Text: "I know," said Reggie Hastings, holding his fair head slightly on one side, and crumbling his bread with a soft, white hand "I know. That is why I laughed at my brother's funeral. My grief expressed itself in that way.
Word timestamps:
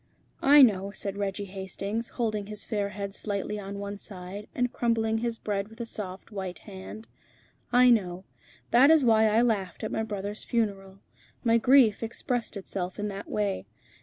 "I 0.41 0.63
know," 0.63 0.89
said 0.89 1.15
Reggie 1.15 1.45
Hastings, 1.45 2.09
holding 2.17 2.47
his 2.47 2.63
fair 2.63 2.89
head 2.89 3.13
slightly 3.13 3.59
on 3.59 3.77
one 3.77 3.99
side, 3.99 4.47
and 4.55 4.73
crumbling 4.73 5.19
his 5.19 5.37
bread 5.37 5.67
with 5.67 5.79
a 5.79 5.85
soft, 5.85 6.31
white 6.31 6.57
hand 6.57 7.07
"I 7.71 7.91
know. 7.91 8.23
That 8.71 8.89
is 8.89 9.05
why 9.05 9.25
I 9.27 9.43
laughed 9.43 9.83
at 9.83 9.91
my 9.91 10.01
brother's 10.01 10.43
funeral. 10.43 10.97
My 11.43 11.59
grief 11.59 12.01
expressed 12.01 12.57
itself 12.57 12.97
in 12.97 13.09
that 13.09 13.29
way. 13.29 13.67